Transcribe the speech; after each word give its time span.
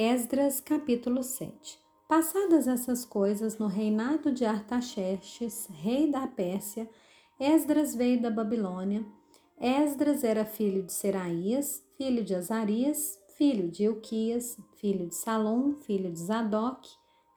Esdras 0.00 0.60
capítulo 0.60 1.24
7 1.24 1.76
Passadas 2.08 2.68
essas 2.68 3.04
coisas, 3.04 3.58
no 3.58 3.66
reinado 3.66 4.30
de 4.30 4.44
Artaxerxes, 4.44 5.66
rei 5.82 6.08
da 6.08 6.24
Pérsia, 6.24 6.88
Esdras 7.40 7.96
veio 7.96 8.22
da 8.22 8.30
Babilônia. 8.30 9.04
Esdras 9.60 10.22
era 10.22 10.44
filho 10.44 10.84
de 10.84 10.92
Seraías, 10.92 11.84
filho 11.96 12.22
de 12.22 12.32
Azarias, 12.32 13.18
filho 13.36 13.68
de 13.68 13.82
Euquias, 13.82 14.56
filho 14.76 15.08
de 15.08 15.16
Salom, 15.16 15.74
filho 15.74 16.12
de 16.12 16.20
Zadok, 16.20 16.88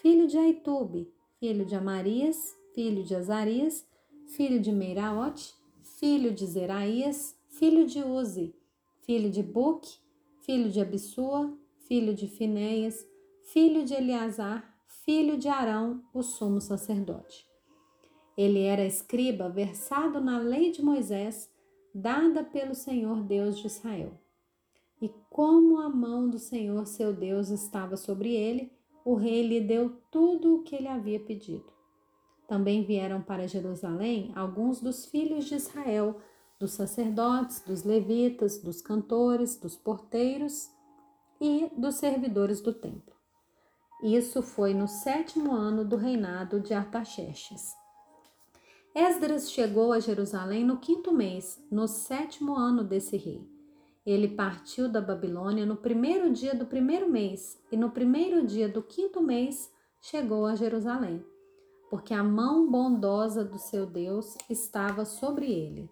filho 0.00 0.28
de 0.28 0.38
Aitube, 0.38 1.12
filho 1.40 1.66
de 1.66 1.74
Amarias, 1.74 2.56
filho 2.72 3.02
de 3.02 3.16
Azarias, 3.16 3.84
filho 4.28 4.60
de 4.60 4.70
Meiraote, 4.70 5.52
filho 5.98 6.32
de 6.32 6.46
Zeraías, 6.46 7.36
filho 7.48 7.84
de 7.84 8.00
Uzi, 8.00 8.54
filho 9.00 9.28
de 9.28 9.42
Buque, 9.42 9.98
filho 10.46 10.70
de 10.70 10.80
Abissua, 10.80 11.52
filho 11.86 12.14
de 12.14 12.26
Finéias, 12.26 13.06
filho 13.52 13.84
de 13.84 13.94
Eleazar, 13.94 14.74
filho 15.04 15.36
de 15.36 15.48
Arão, 15.48 16.02
o 16.12 16.22
sumo 16.22 16.60
sacerdote. 16.60 17.46
Ele 18.36 18.62
era 18.62 18.84
escriba 18.84 19.48
versado 19.48 20.20
na 20.20 20.38
lei 20.38 20.70
de 20.70 20.82
Moisés, 20.82 21.50
dada 21.94 22.42
pelo 22.42 22.74
Senhor 22.74 23.22
Deus 23.22 23.58
de 23.58 23.66
Israel. 23.66 24.12
E 25.00 25.08
como 25.30 25.78
a 25.78 25.88
mão 25.88 26.28
do 26.28 26.38
Senhor 26.38 26.86
seu 26.86 27.12
Deus 27.12 27.50
estava 27.50 27.96
sobre 27.96 28.34
ele, 28.34 28.72
o 29.04 29.14
rei 29.14 29.46
lhe 29.46 29.60
deu 29.60 30.00
tudo 30.10 30.56
o 30.56 30.62
que 30.62 30.74
ele 30.74 30.88
havia 30.88 31.20
pedido. 31.20 31.72
Também 32.48 32.84
vieram 32.84 33.22
para 33.22 33.46
Jerusalém 33.46 34.32
alguns 34.34 34.80
dos 34.80 35.06
filhos 35.06 35.44
de 35.44 35.54
Israel, 35.54 36.16
dos 36.58 36.72
sacerdotes, 36.72 37.60
dos 37.60 37.84
levitas, 37.84 38.58
dos 38.58 38.80
cantores, 38.80 39.56
dos 39.56 39.76
porteiros 39.76 40.73
e 41.46 41.70
dos 41.76 41.96
servidores 41.96 42.62
do 42.62 42.72
templo. 42.72 43.14
Isso 44.02 44.40
foi 44.40 44.72
no 44.72 44.88
sétimo 44.88 45.52
ano 45.52 45.84
do 45.84 45.94
reinado 45.94 46.58
de 46.58 46.72
Artaxerxes. 46.72 47.74
Esdras 48.94 49.52
chegou 49.52 49.92
a 49.92 50.00
Jerusalém 50.00 50.64
no 50.64 50.78
quinto 50.78 51.12
mês, 51.12 51.62
no 51.70 51.86
sétimo 51.86 52.54
ano 52.54 52.82
desse 52.82 53.18
rei. 53.18 53.46
Ele 54.06 54.26
partiu 54.26 54.88
da 54.88 55.02
Babilônia 55.02 55.66
no 55.66 55.76
primeiro 55.76 56.32
dia 56.32 56.54
do 56.54 56.64
primeiro 56.64 57.10
mês, 57.10 57.60
e 57.70 57.76
no 57.76 57.90
primeiro 57.90 58.46
dia 58.46 58.66
do 58.66 58.82
quinto 58.82 59.22
mês 59.22 59.70
chegou 60.00 60.46
a 60.46 60.54
Jerusalém, 60.54 61.22
porque 61.90 62.14
a 62.14 62.24
mão 62.24 62.70
bondosa 62.70 63.44
do 63.44 63.58
seu 63.58 63.84
Deus 63.84 64.34
estava 64.48 65.04
sobre 65.04 65.52
ele. 65.52 65.90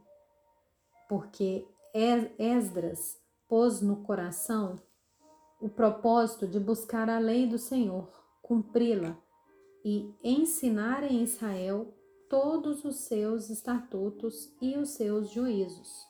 Porque 1.10 1.66
Esdras 2.38 3.20
pôs 3.46 3.82
no 3.82 3.96
coração 3.96 4.76
o 5.62 5.68
propósito 5.68 6.46
de 6.46 6.58
buscar 6.58 7.08
a 7.08 7.20
lei 7.20 7.46
do 7.46 7.56
Senhor, 7.56 8.08
cumpri-la 8.42 9.16
e 9.84 10.12
ensinar 10.22 11.04
em 11.04 11.22
Israel 11.22 11.94
todos 12.28 12.84
os 12.84 12.96
seus 12.96 13.48
estatutos 13.48 14.52
e 14.60 14.76
os 14.76 14.90
seus 14.90 15.30
juízos. 15.30 16.04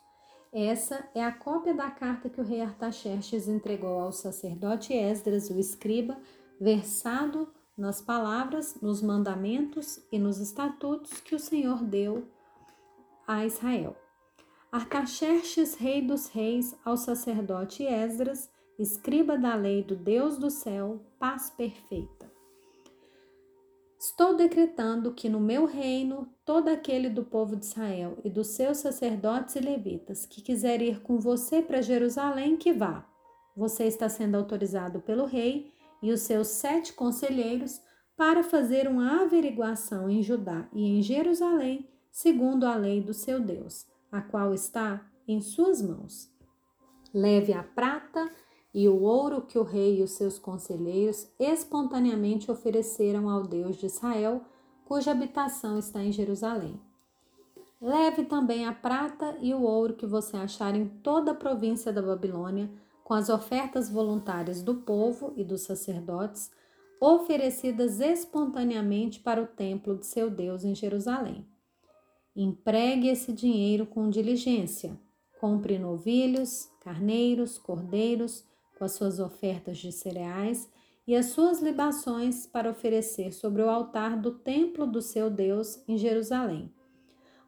Essa 0.50 1.06
é 1.14 1.22
a 1.22 1.32
cópia 1.32 1.74
da 1.74 1.90
carta 1.90 2.30
que 2.30 2.40
o 2.40 2.44
rei 2.44 2.62
Artaxerxes 2.62 3.46
entregou 3.46 4.00
ao 4.00 4.12
sacerdote 4.12 4.94
Esdras, 4.94 5.50
o 5.50 5.58
escriba, 5.58 6.16
versado 6.58 7.48
nas 7.76 8.00
palavras, 8.00 8.80
nos 8.80 9.02
mandamentos 9.02 10.00
e 10.10 10.18
nos 10.18 10.38
estatutos 10.38 11.20
que 11.20 11.34
o 11.34 11.38
Senhor 11.38 11.82
deu 11.84 12.26
a 13.26 13.44
Israel. 13.44 13.96
Artaxerxes, 14.70 15.74
rei 15.74 16.00
dos 16.00 16.28
reis, 16.28 16.74
ao 16.84 16.96
sacerdote 16.96 17.84
Esdras, 17.84 18.50
escriba 18.78 19.36
da 19.36 19.54
lei 19.54 19.82
do 19.82 19.94
Deus 19.94 20.38
do 20.38 20.50
céu, 20.50 21.00
paz 21.18 21.50
perfeita. 21.50 22.30
Estou 23.98 24.34
decretando 24.34 25.12
que 25.12 25.28
no 25.28 25.38
meu 25.38 25.64
reino, 25.64 26.28
todo 26.44 26.68
aquele 26.68 27.08
do 27.08 27.22
povo 27.22 27.54
de 27.54 27.66
Israel 27.66 28.18
e 28.24 28.28
dos 28.28 28.48
seus 28.48 28.78
sacerdotes 28.78 29.54
e 29.54 29.60
levitas 29.60 30.26
que 30.26 30.42
quiser 30.42 30.82
ir 30.82 31.00
com 31.02 31.20
você 31.20 31.62
para 31.62 31.80
Jerusalém, 31.80 32.56
que 32.56 32.72
vá. 32.72 33.08
Você 33.56 33.84
está 33.84 34.08
sendo 34.08 34.36
autorizado 34.36 35.00
pelo 35.00 35.24
rei 35.24 35.72
e 36.02 36.10
os 36.10 36.22
seus 36.22 36.48
sete 36.48 36.92
conselheiros 36.94 37.80
para 38.16 38.42
fazer 38.42 38.88
uma 38.88 39.22
averiguação 39.22 40.10
em 40.10 40.20
Judá 40.20 40.68
e 40.72 40.84
em 40.84 41.00
Jerusalém, 41.00 41.88
segundo 42.10 42.64
a 42.64 42.74
lei 42.74 43.00
do 43.00 43.14
seu 43.14 43.38
Deus, 43.40 43.86
a 44.10 44.20
qual 44.20 44.52
está 44.52 45.08
em 45.28 45.40
suas 45.40 45.80
mãos. 45.80 46.28
Leve 47.14 47.52
a 47.52 47.62
prata 47.62 48.28
e 48.74 48.88
o 48.88 49.02
ouro 49.02 49.42
que 49.42 49.58
o 49.58 49.62
rei 49.62 49.98
e 49.98 50.02
os 50.02 50.12
seus 50.12 50.38
conselheiros 50.38 51.28
espontaneamente 51.38 52.50
ofereceram 52.50 53.28
ao 53.28 53.42
Deus 53.42 53.76
de 53.76 53.86
Israel, 53.86 54.42
cuja 54.84 55.10
habitação 55.10 55.78
está 55.78 56.02
em 56.02 56.12
Jerusalém. 56.12 56.80
Leve 57.80 58.24
também 58.24 58.66
a 58.66 58.72
prata 58.72 59.36
e 59.40 59.52
o 59.52 59.62
ouro 59.62 59.94
que 59.94 60.06
você 60.06 60.36
achar 60.36 60.74
em 60.74 60.86
toda 60.86 61.32
a 61.32 61.34
província 61.34 61.92
da 61.92 62.00
Babilônia, 62.00 62.70
com 63.02 63.12
as 63.12 63.28
ofertas 63.28 63.90
voluntárias 63.90 64.62
do 64.62 64.76
povo 64.76 65.32
e 65.36 65.42
dos 65.42 65.62
sacerdotes, 65.62 66.50
oferecidas 67.00 68.00
espontaneamente 68.00 69.18
para 69.18 69.42
o 69.42 69.46
templo 69.46 69.98
de 69.98 70.06
seu 70.06 70.30
Deus 70.30 70.64
em 70.64 70.74
Jerusalém. 70.74 71.44
Empregue 72.34 73.08
esse 73.08 73.32
dinheiro 73.32 73.84
com 73.84 74.08
diligência. 74.08 74.96
Compre 75.40 75.78
novilhos, 75.78 76.70
carneiros, 76.80 77.58
cordeiros, 77.58 78.44
com 78.78 78.84
as 78.84 78.92
suas 78.92 79.18
ofertas 79.18 79.78
de 79.78 79.92
cereais 79.92 80.70
e 81.06 81.16
as 81.16 81.26
suas 81.26 81.60
libações 81.60 82.46
para 82.46 82.70
oferecer 82.70 83.32
sobre 83.32 83.62
o 83.62 83.68
altar 83.68 84.16
do 84.16 84.32
templo 84.32 84.86
do 84.86 85.02
seu 85.02 85.28
Deus 85.28 85.82
em 85.88 85.96
Jerusalém. 85.96 86.72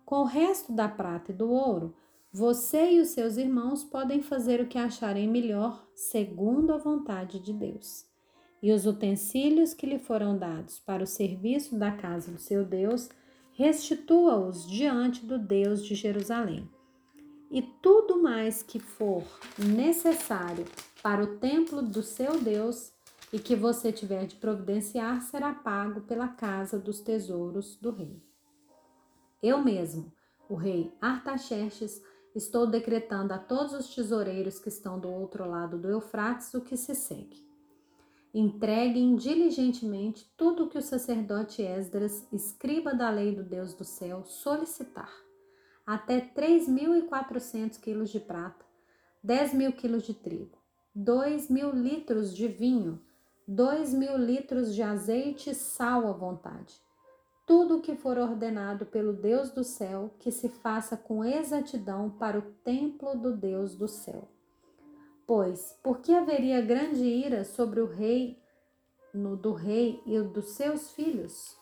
Com 0.04 0.16
o 0.16 0.24
resto 0.24 0.72
da 0.72 0.88
prata 0.88 1.32
e 1.32 1.34
do 1.34 1.50
ouro, 1.50 1.94
você 2.32 2.94
e 2.94 3.00
os 3.00 3.10
seus 3.10 3.36
irmãos 3.36 3.84
podem 3.84 4.20
fazer 4.20 4.60
o 4.60 4.66
que 4.66 4.76
acharem 4.76 5.28
melhor, 5.28 5.86
segundo 5.94 6.72
a 6.72 6.78
vontade 6.78 7.38
de 7.38 7.52
Deus. 7.52 8.04
E 8.60 8.72
os 8.72 8.86
utensílios 8.86 9.72
que 9.72 9.86
lhe 9.86 9.98
foram 9.98 10.36
dados 10.36 10.78
para 10.80 11.04
o 11.04 11.06
serviço 11.06 11.78
da 11.78 11.92
casa 11.92 12.32
do 12.32 12.40
seu 12.40 12.64
Deus, 12.64 13.08
restitua-os 13.52 14.68
diante 14.68 15.24
do 15.24 15.38
Deus 15.38 15.84
de 15.84 15.94
Jerusalém. 15.94 16.68
E 17.50 17.62
tudo 17.62 18.20
mais 18.20 18.62
que 18.64 18.80
for 18.80 19.22
necessário 19.56 20.64
para 21.04 21.22
o 21.22 21.36
templo 21.36 21.82
do 21.82 22.02
seu 22.02 22.40
Deus 22.40 22.90
e 23.30 23.38
que 23.38 23.54
você 23.54 23.92
tiver 23.92 24.24
de 24.24 24.36
providenciar 24.36 25.20
será 25.20 25.52
pago 25.52 26.00
pela 26.00 26.28
casa 26.28 26.78
dos 26.78 26.98
tesouros 26.98 27.76
do 27.76 27.90
rei. 27.90 28.22
Eu 29.42 29.62
mesmo, 29.62 30.10
o 30.48 30.54
rei 30.54 30.96
Artaxerxes, 31.02 32.02
estou 32.34 32.66
decretando 32.66 33.34
a 33.34 33.38
todos 33.38 33.74
os 33.74 33.94
tesoureiros 33.94 34.58
que 34.58 34.70
estão 34.70 34.98
do 34.98 35.10
outro 35.10 35.46
lado 35.46 35.76
do 35.76 35.90
Eufrates 35.90 36.54
o 36.54 36.62
que 36.62 36.74
se 36.74 36.94
segue. 36.94 37.46
Entreguem 38.32 39.14
diligentemente 39.14 40.32
tudo 40.38 40.64
o 40.64 40.68
que 40.70 40.78
o 40.78 40.82
sacerdote 40.82 41.60
Esdras, 41.60 42.26
escriba 42.32 42.94
da 42.94 43.10
lei 43.10 43.34
do 43.34 43.42
Deus 43.42 43.74
do 43.74 43.84
céu, 43.84 44.24
solicitar. 44.24 45.12
Até 45.86 46.18
3.400 46.18 47.78
quilos 47.78 48.08
de 48.08 48.20
prata, 48.20 48.64
10 49.22 49.52
mil 49.52 49.72
quilos 49.74 50.04
de 50.04 50.14
trigo, 50.14 50.63
dois 50.94 51.50
mil 51.50 51.72
litros 51.72 52.34
de 52.36 52.46
vinho, 52.46 53.00
dois 53.48 53.92
mil 53.92 54.16
litros 54.16 54.72
de 54.72 54.82
azeite 54.82 55.50
e 55.50 55.54
sal 55.54 56.06
à 56.06 56.12
vontade. 56.12 56.80
Tudo 57.44 57.78
o 57.78 57.80
que 57.80 57.96
for 57.96 58.16
ordenado 58.16 58.86
pelo 58.86 59.12
Deus 59.12 59.50
do 59.50 59.64
céu, 59.64 60.14
que 60.20 60.30
se 60.30 60.48
faça 60.48 60.96
com 60.96 61.24
exatidão 61.24 62.08
para 62.08 62.38
o 62.38 62.42
templo 62.42 63.14
do 63.16 63.36
Deus 63.36 63.74
do 63.74 63.88
céu. 63.88 64.28
Pois, 65.26 65.76
por 65.82 65.98
que 65.98 66.14
haveria 66.14 66.62
grande 66.62 67.04
ira 67.04 67.44
sobre 67.44 67.80
o 67.80 67.86
rei, 67.86 68.38
no 69.12 69.36
do 69.36 69.52
rei 69.52 70.00
e 70.06 70.18
dos 70.20 70.50
seus 70.50 70.92
filhos? 70.92 71.58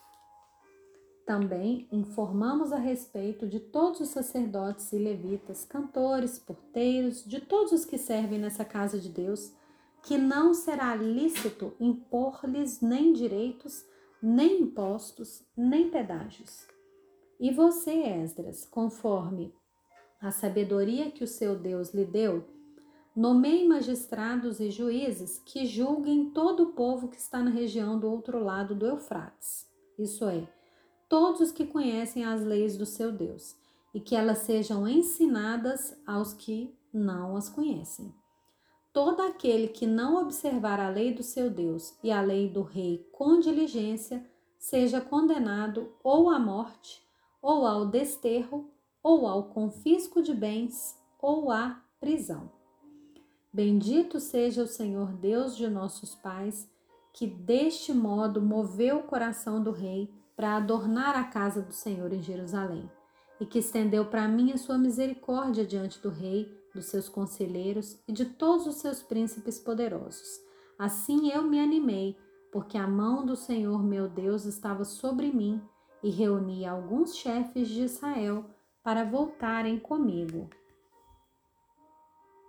Também 1.26 1.86
informamos 1.92 2.72
a 2.72 2.78
respeito 2.78 3.46
de 3.46 3.60
todos 3.60 4.00
os 4.00 4.08
sacerdotes 4.08 4.92
e 4.92 4.98
levitas, 4.98 5.64
cantores, 5.64 6.38
porteiros, 6.38 7.24
de 7.24 7.40
todos 7.40 7.72
os 7.72 7.84
que 7.84 7.96
servem 7.96 8.40
nessa 8.40 8.64
casa 8.64 8.98
de 8.98 9.08
Deus, 9.08 9.52
que 10.02 10.19
não 10.19 10.52
será 10.52 10.96
lícito 10.96 11.74
impor-lhes 11.78 12.80
nem 12.80 13.12
direitos, 13.12 13.84
nem 14.20 14.62
impostos, 14.62 15.44
nem 15.56 15.90
pedágios. 15.90 16.66
E 17.38 17.52
você, 17.52 17.92
Esdras, 17.92 18.64
conforme 18.64 19.54
a 20.20 20.30
sabedoria 20.30 21.10
que 21.10 21.22
o 21.22 21.28
seu 21.28 21.56
Deus 21.56 21.94
lhe 21.94 22.04
deu, 22.04 22.44
nomeie 23.14 23.66
magistrados 23.66 24.58
e 24.58 24.70
juízes 24.70 25.40
que 25.44 25.66
julguem 25.66 26.30
todo 26.30 26.64
o 26.64 26.72
povo 26.72 27.08
que 27.08 27.16
está 27.16 27.40
na 27.42 27.50
região 27.50 27.98
do 27.98 28.10
outro 28.10 28.42
lado 28.42 28.74
do 28.74 28.86
Eufrates. 28.86 29.69
Isso 29.98 30.24
é, 30.28 30.48
todos 31.12 31.43
os 31.43 31.53
que 31.53 31.67
conhecem 31.67 32.25
as 32.25 32.43
leis 32.43 32.75
do 32.75 32.87
seu 32.87 33.12
Deus, 33.12 33.55
e 33.93 34.00
que 34.00 34.17
elas 34.17 34.38
sejam 34.38 34.88
ensinadas 34.88 35.94
aos 36.06 36.32
que 36.32 36.75
não 36.91 37.37
as 37.37 37.50
conhecem. 37.50 38.14
todo 38.94 39.20
aquele 39.20 39.69
que 39.69 39.87
não 39.87 40.23
observar 40.23 40.81
a 40.81 40.88
lei 40.88 41.12
do 41.12 41.23
seu 41.23 41.50
Deus 41.50 41.94
e 42.03 42.11
a 42.11 42.23
lei 42.23 42.49
do 42.49 42.62
rei 42.62 43.06
com 43.12 43.38
diligência, 43.41 44.26
seja 44.59 45.03
condenado 45.03 45.93
ou 46.03 46.31
à 46.31 46.38
morte, 46.38 47.06
ou 47.43 47.67
ao 47.67 47.85
desterro, 47.85 48.70
ou 49.03 49.26
ao 49.26 49.50
confisco 49.50 50.23
de 50.23 50.32
bens, 50.32 50.99
ou 51.20 51.50
à 51.50 51.79
prisão. 52.00 52.50
Bendito 53.53 54.19
seja 54.19 54.62
o 54.62 54.67
Senhor 54.67 55.12
Deus 55.12 55.55
de 55.58 55.69
nossos 55.69 56.15
pais, 56.15 56.67
que 57.12 57.26
deste 57.26 57.93
modo 57.93 58.41
moveu 58.41 59.00
o 59.00 59.03
coração 59.03 59.62
do 59.62 59.73
rei 59.73 60.11
para 60.43 60.56
adornar 60.56 61.15
a 61.15 61.23
casa 61.23 61.62
do 61.62 61.73
Senhor 61.73 62.12
em 62.12 62.21
Jerusalém, 62.21 62.91
e 63.39 63.47
que 63.47 63.61
estendeu 63.61 64.06
para 64.06 64.27
mim 64.27 64.50
a 64.50 64.59
sua 64.59 64.77
misericórdia 64.77 65.65
diante 65.65 66.00
do 66.00 66.09
rei, 66.09 66.53
dos 66.75 66.87
seus 66.87 67.09
conselheiros 67.09 67.97
e 68.09 68.12
de 68.12 68.25
todos 68.25 68.67
os 68.67 68.75
seus 68.75 69.00
príncipes 69.00 69.61
poderosos. 69.61 70.41
Assim 70.77 71.31
eu 71.31 71.44
me 71.44 71.61
animei, 71.61 72.19
porque 72.50 72.77
a 72.77 72.89
mão 72.89 73.25
do 73.25 73.37
Senhor 73.37 73.85
meu 73.85 74.09
Deus 74.09 74.44
estava 74.44 74.85
sobre 74.85 75.29
mim, 75.29 75.62
e 76.03 76.11
reuni 76.11 76.67
alguns 76.67 77.15
chefes 77.15 77.69
de 77.69 77.83
Israel 77.83 78.44
para 78.83 79.05
voltarem 79.05 79.79
comigo. 79.79 80.50